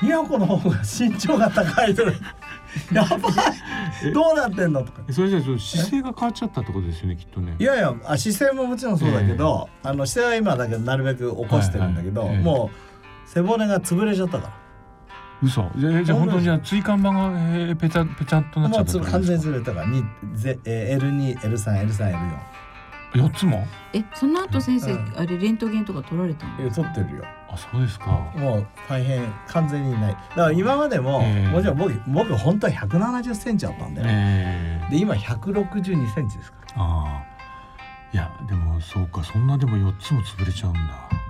[0.01, 2.11] みやこの方が身長が高いとか
[2.93, 3.17] やば
[4.03, 4.09] え？
[4.09, 5.01] いどうなってんのとか。
[5.07, 7.55] えそれじゃあ姿勢が変わっちゃったってことですよねきっとね。
[7.59, 12.43] いやいやあ姿勢ももちろんそうだけど、あの姿勢は今だけどなるべく起こしてるんだけど、はいはいええ。
[12.43, 14.49] もう背骨が潰れちゃったか
[15.41, 15.69] 嘘。
[15.77, 16.43] じゃあじゃあ本当に。
[16.43, 20.03] じゃあ椎間板が、えー、ペチャペチャっとならもうっちゃったってことつ完全にですか潰れたからに
[20.35, 22.59] ぜ、えー、L2L3L3L4
[23.13, 28.31] 4つもえその後先生、うんあれレントゲンとか取られたのえ取ってるよあそうですか。
[28.35, 30.13] もう大変完全にない。
[30.13, 31.49] だから今までも、ええ。
[31.51, 36.83] もちろん僕僕本当は170センチあったんだよ、えー、で今162センチですから。
[36.83, 37.29] ああ。
[38.11, 40.79] いやでもそうかそんなでも4つも潰れちゃうんだ。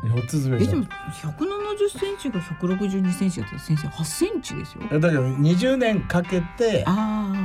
[0.03, 4.83] 4つ潰れえでもちゃう170センチが162センチだったら先生8センチですよ。
[4.91, 6.93] えだけど20年かけてああ。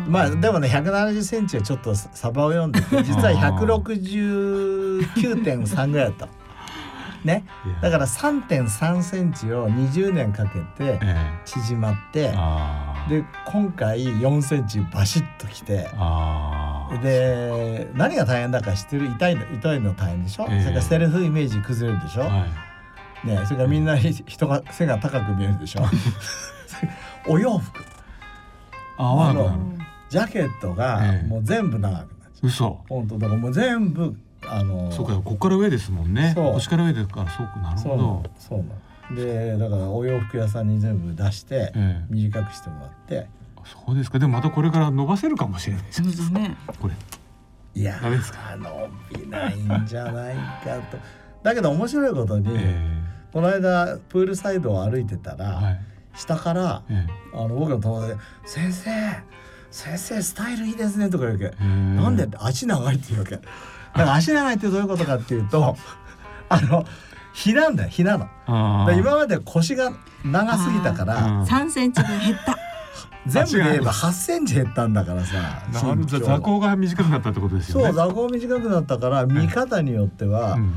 [0.08, 6.26] まあでもね170センチはちょっとサバを読んでて実は169.3ぐらいだった。
[6.26, 6.32] の
[7.24, 7.44] ね。
[7.80, 13.10] だから3.3センチを20年かけてえ縮まってー、あー。
[13.22, 15.88] で今回4センチバシッときて
[17.02, 19.06] で何が大変だか知ってる？
[19.08, 20.60] 痛いの痛いの大変でしょ、ええ。
[20.60, 22.46] それからセルフイメージ崩れるでしょ、は
[23.24, 23.26] い。
[23.26, 25.82] ね、それからみんな人が背が高く見えるでしょ？
[27.28, 27.80] お洋服。
[28.96, 29.58] あ合わなくなる
[30.08, 31.26] ジャケットがええ。
[31.26, 32.84] もう全部長くなっちゃう、嘘。
[32.88, 34.16] 本当だからもう全部
[34.56, 36.32] あのそうかここから上ですもんね。
[36.36, 38.64] 腰から上ですからそうかなるそうなほどのそうな
[39.10, 42.04] のでだからお洋服屋さんに全部出してええ。
[42.10, 43.26] 短くしてもらって。
[43.64, 44.18] そうですか。
[44.18, 46.56] でもまたこれから伸ばせるかもしれないですそうだね。
[46.80, 46.94] これ。
[47.76, 48.56] いやダメですか？
[48.56, 48.88] 伸
[49.22, 50.98] びないんじゃないかと。
[51.42, 55.80] だけど面白いことに、えこの間プールサイドを歩いてたら、ー、はい。
[56.14, 58.90] 下からえあの僕の友達が「先生
[59.70, 61.56] 先生スタイルいいですね」とか言うわけ。
[61.64, 62.24] なんで?
[62.24, 63.38] って足長いって言うわけ。
[63.94, 65.76] だから足長いってどういうことかっていうと
[66.48, 66.84] あの
[67.32, 68.28] ひなんだよひなの。
[68.92, 69.92] 今まで腰が
[70.24, 71.42] 長すぎたからうん。
[71.44, 72.56] 3センチ分減った。
[73.26, 75.62] 全部で言えば8センチ減ったんだからさ
[76.06, 77.84] 座高が短くなったってことですよね。
[77.86, 80.76] そう座高短くなったから見方によっては、うん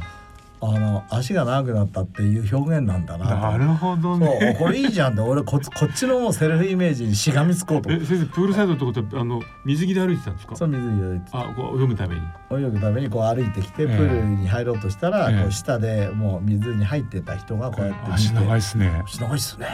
[0.60, 3.36] あの足が長くなったっていう表現なんだなと。
[3.36, 4.56] なるほどね。
[4.58, 5.22] これいいじゃんって。
[5.22, 7.92] 俺こっちこっちのセルフイメージにしがみつこうと。
[7.92, 10.56] え先生プールサイドってことはあの水着で歩いてたんですか？
[10.56, 12.22] そう水着であこう泳ぐために。
[12.52, 13.88] 泳ぐためにこう歩いてきてええ。
[13.88, 15.42] プールに入ろうとしたら、ええ。
[15.44, 18.14] こう下でもう水に入ってた人がこうやって見て。
[18.14, 19.04] 足長いっすね。
[19.06, 19.68] 足長いっすね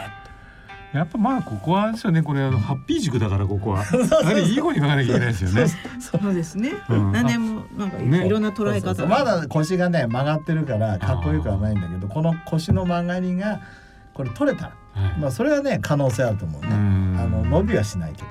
[0.94, 2.22] やっぱまあここはですよね。
[2.22, 3.82] これあのハッピー塾だからここは。
[4.24, 5.66] あれいい方に考えなきゃいけないですよね。
[5.98, 7.12] そうですね、うん。
[7.12, 9.08] 何年もなんかねいろんな捉え方そうそうそう。
[9.08, 13.60] まだ腰がね曲がってるからかっこよくはないんだけどこの腰の曲がりが
[14.14, 15.20] これ取れたらはい。
[15.20, 16.68] まあそれはね可能性あると思うね。
[16.70, 17.16] うん。
[17.18, 18.28] あの伸びはしないけど。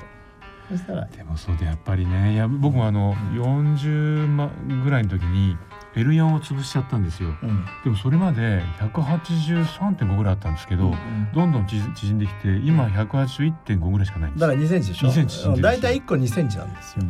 [0.71, 1.05] そしたら。
[1.05, 4.49] でもそうでやっぱりねいや僕もあの40ま
[4.83, 5.57] ぐらいの時に
[5.95, 7.29] L4 を潰しちゃったんですよ。
[7.41, 7.65] うん。
[7.83, 10.93] でもそれまで183.5ぐらいあったんですけど、
[11.33, 17.05] どんどん縮縮んできて今181.5ぐらいしかないんですだから2センチでしょ？2センチ縮んでるだいたい1個2センチなんですよ。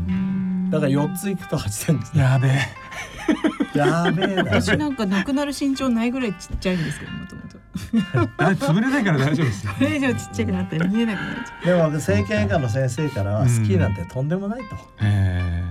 [0.70, 2.18] だから4ついくと8センチ。
[2.18, 2.60] やべえ。
[3.78, 4.44] やべえな。
[4.44, 7.58] 私なんかなくなる身長ないぐらいちっちゃいんですけどもともと
[8.38, 9.74] あれ潰れないから大丈夫ですよ。
[9.74, 14.66] これ以上ちっちゃくなったら見えなくなっちゃでも整形外科の先生からはスキーなんてとんでもないと、
[15.02, 15.64] え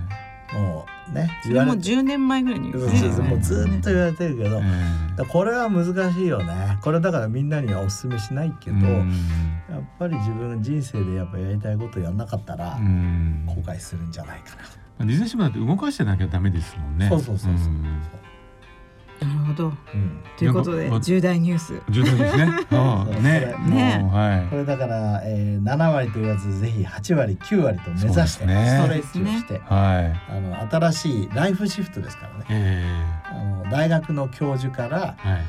[0.53, 4.63] もうねうそれも10年前ぐらいに言われてそうそうもうずっと言われてるけど、ー、だか
[5.15, 6.77] えらこれは難しいよね。
[6.81, 13.45] これだからみんなにはお勧めしないけど、ー、やっぱり自分人生でやっぱやりたいことやんなかったらうん。
[13.47, 14.61] 後悔するんじゃないかな、
[14.99, 17.09] まあディズニーシーもだって動かしてなきゃダメですもんね。
[17.09, 18.01] そうそうそうそう、ん
[19.21, 19.67] なるほど。
[19.67, 20.19] うん。
[20.37, 21.81] ということで重大ニュース。
[21.89, 22.45] 重大です ね。
[23.21, 23.55] ね。
[23.69, 24.09] ね。
[24.11, 24.47] はい。
[24.49, 28.65] これだから、えー、7割と言わずぜひ8割9割と目指してね。
[28.81, 30.35] ストレッチをして、はい。
[30.35, 32.45] あの新しいライフシフトですからね。
[32.49, 32.83] え
[33.31, 35.41] あの大学の教授からー、はい。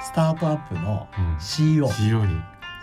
[0.00, 1.40] スタートアップのうん。
[1.40, 2.34] CEO、CEO に。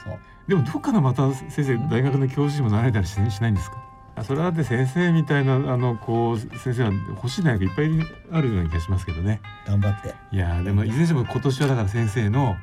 [0.03, 0.17] そう。
[0.47, 3.77] でもどっからまた先生大学の教授にもなられたりししないんですか？
[3.77, 9.41] あそれはだって先生みたいなあのこう先生は欲しい大学いっぱいあるような気がしますけどね。
[9.67, 12.55] 頑張って、いやーでもいずれにしても今年はだから先生の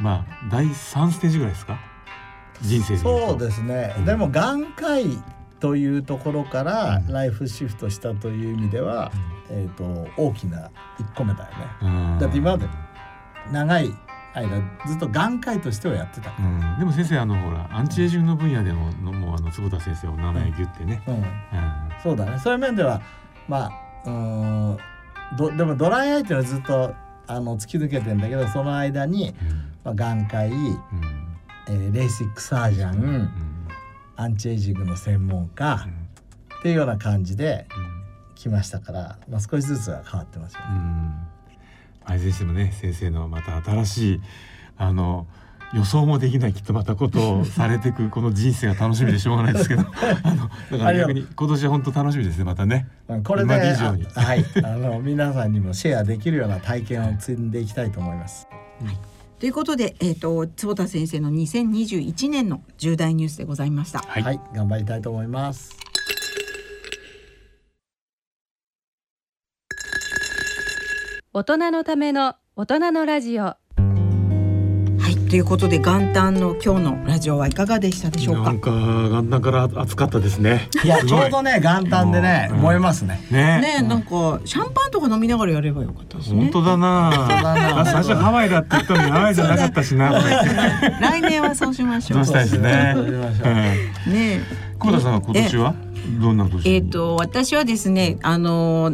[0.00, 1.78] まあ第3ステージぐらいですか？
[2.62, 3.44] 人生そうと。
[3.44, 4.04] ですね、うん。
[4.06, 5.22] でも眼科医
[5.60, 7.12] というところからうん。
[7.12, 9.12] ライフシフトしたという意味では、
[9.50, 11.56] えー、と大きな1個目だよね。
[11.82, 12.18] うん。
[12.18, 12.66] だって今まで
[13.52, 13.90] 長い
[14.34, 16.30] 間ずっと眼科医としてはやってた。
[16.30, 21.20] かうん、でも先生あのほらアンチエイジングの分野でものもうあの坪田先生お名前ギュってね、ら、うん。
[21.20, 21.26] うん。
[22.02, 22.38] そうだね。
[22.38, 23.00] そういう面では
[23.48, 23.70] ま
[24.04, 24.78] あうん
[25.36, 26.94] どでもドライアイっていうのはずっと
[27.26, 29.34] あの突き抜けてんだけどその間に、
[29.82, 30.52] まあ、眼科医、
[31.68, 33.30] えーレーシックサージャン、
[34.16, 35.88] アンチエイジングの専門家、
[36.58, 37.66] っていうような感じで
[38.34, 41.33] 来ましたから、まあ、少しずつは変わってますよね。
[42.04, 42.72] あいずれにしてもね。
[42.72, 44.20] 先生のまた新しい
[44.76, 45.26] あの
[45.74, 49.82] 予想もできないきっとまたことをされていくこの人生が楽しみでしょうがないですけど。
[50.22, 52.86] あのだから逆に今年は本当楽しみですねまたね。
[53.08, 54.06] うんこれで今まで以上に。
[54.14, 54.44] あはい。
[54.62, 58.46] あの皆さんにもシェアできるような体験を積んでいきたいと思います。
[59.40, 63.98] ということで、えっ、と坪田先生の2021年の重大ニュースでございました。
[63.98, 65.83] はい、頑張りたいと思います。
[71.36, 73.42] 大人のための大人のラジオ。
[73.42, 73.56] は
[75.10, 78.42] い、ということで元旦の今日のラジオはいかがでしたでしょうか？
[78.44, 78.60] なん。
[78.60, 80.68] か元旦から暑かったですね。
[80.84, 82.58] いやちょうどね元旦でねうん。
[82.58, 83.20] 燃えますね。
[83.32, 83.82] ね。
[83.82, 86.40] なんかシャンパンとか飲みながらやればよかったですね。
[86.40, 87.84] 本当だな。
[87.84, 90.12] 最初ハワイだって言ったのにハワイじゃなかったしな
[91.00, 92.24] 来年はそうしましょう。
[92.24, 92.92] そうしたいですね。
[92.94, 93.48] そうしましょう。
[93.48, 93.54] うん。
[93.56, 93.76] ね。
[94.06, 94.40] え。
[94.78, 95.74] 久保田さんは今年は？
[96.20, 96.62] どんな年？
[96.72, 98.92] えっ、と私はですねあの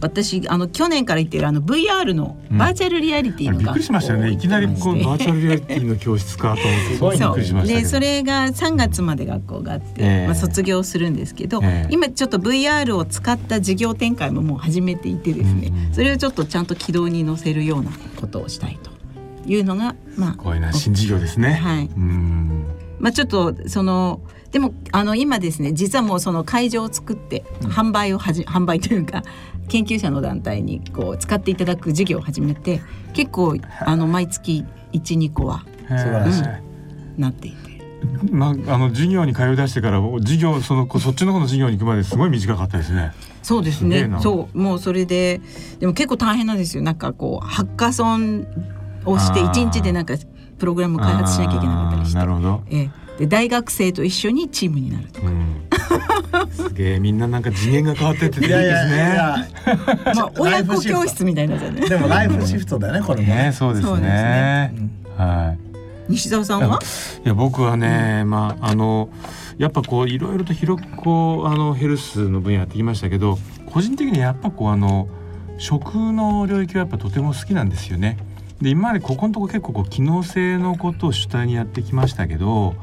[0.00, 4.30] 私あの去年から言ってるあの VR のバーチャルリアリティのあれびっくりしましたよね。
[4.30, 10.26] いきなりこうバーチャルリアリティの教室かと思ってすごいびっくりしましたでそれが3月まで学校があって、ええ。
[10.26, 11.88] まあ、卒業するんですけど、ええ。
[11.90, 18.90] 今ちょっと VR を使った事業展開ももう始めていてですね、それをちょっとちゃんと軌道に乗せるようなことをしたいと
[19.50, 20.72] いうのがまあこういうな。
[20.72, 21.54] 新事業ですね。
[21.54, 21.86] はい。
[21.86, 29.22] うんまあ、ちょっとそのでもあの今ですね実はもうその会場を作って販売をはじ、 販売というか
[29.68, 32.80] 研究者の団体にこう使っていただく事業を始めて
[33.12, 36.68] 結構あの毎月12個は素晴らしい。
[37.18, 37.78] なっていて。
[38.30, 43.12] まあ、あの授業に通い出してから授業そのこそっちの方の授業に行くまですごい短かったですね。
[43.42, 44.08] そうですね。
[44.20, 45.40] そうもうそれで
[45.80, 46.82] でも結構大変なんですよ。
[46.82, 48.46] なんかこうハッカソン
[49.04, 49.50] をしてあー。
[49.50, 50.14] 一日でなんか
[50.58, 52.62] プログラム開発しなきゃいけなかったりしてなるほど。
[52.70, 55.68] ええで大学生と一緒にチームになるとうん、
[56.52, 58.96] すげえみんななんか次元が変わってってていいですね。
[58.96, 59.36] やいや
[60.14, 63.34] まあ 親子教室みたいになっちゃうねでもライフシフトだよねこれもね。
[63.46, 64.72] ねそうですね。
[65.16, 66.12] はい。
[66.12, 66.78] 西澤さんは、
[67.24, 69.10] いや僕はね、まああの
[69.58, 75.08] やっぱこういろいろと広くこうあのヘルスの分野やってきましたけど個人的にやっぱこうあの
[75.58, 78.16] 食の領域はやっぱとても好きなんですよね。
[78.60, 82.74] で今までここのとこ結構こう機能性のことを主体にやってきましたけど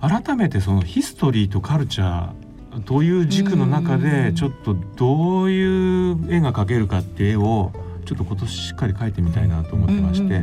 [0.00, 7.72] 改めてそのヒストリーとカルチャーという軸の中でちょっとどういう絵が描けるかっていう絵を
[8.06, 10.42] ちょっと今年しっかり描いてみたいなと思ってまして。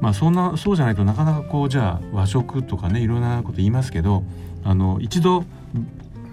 [0.00, 4.22] まあそんなそうじゃないとなかなかこうじゃあ和食とかねいろんなこと言いますけど
[4.62, 5.44] あの一度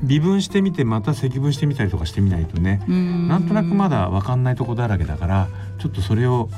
[0.03, 5.47] 微分してみてまた積分してみたりとかしてみないとねうんなんとなくまだ分かんないとこだらけだから
[5.79, 6.49] ちょっとそれを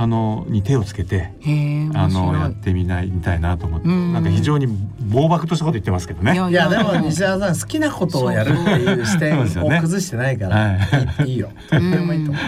[0.00, 1.30] あのに手をつけて
[1.94, 4.66] あのやってみないみたいなと思ってうんなんか非常に
[4.98, 6.32] 暴漠としたこと言ってますけどね。
[6.32, 10.78] いやでも西田さん好きなことをやるっていう視点を崩してないから
[11.26, 11.50] いいいいよ。
[11.68, 12.40] とってもいいと思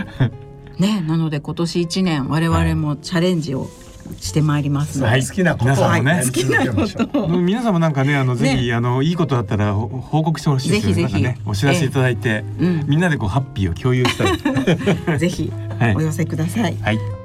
[0.79, 0.81] う。
[0.81, 3.69] ねなので今年一年我々もチャレンジを
[4.19, 7.33] してまいりますので、はい好きなことを皆さんもねやり続けましょう。
[7.35, 10.95] うん皆さんもなんかねあのぜひ、ねあのいいことあったらほ報告してほしいですよね。
[10.95, 15.19] ぜひぜひねお知らせいただいて、うんみんなでこうハッピーを共有したい。
[15.21, 16.77] ぜひ はいお寄せください。
[16.81, 17.22] はい。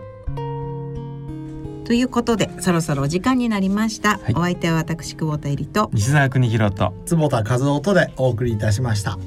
[1.88, 4.18] ということでそろそろお時間になりました。
[4.18, 6.94] はいお相手は私久保田絵里と西澤邦弘と。
[7.06, 9.18] 坪田和夫とでお送りいたしました。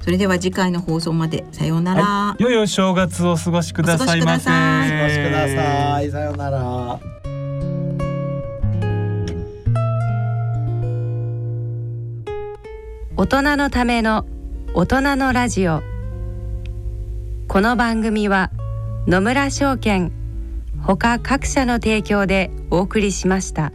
[0.00, 2.34] それでは次回の放送までさようなら。
[2.38, 4.48] 良いお正月をお過ごしくださいませ。
[4.48, 6.10] お過ごしくださいお越しください。
[6.10, 7.00] さようなら。
[13.18, 14.24] 大人のための
[14.72, 15.82] 大人のラジオ
[17.46, 18.50] この番組は
[19.06, 20.12] 野村証券
[20.84, 23.72] 他各社の提供でお送りしました。